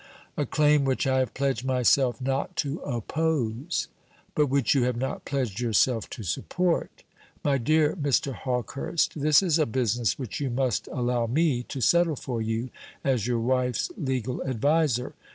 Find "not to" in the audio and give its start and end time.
2.19-2.79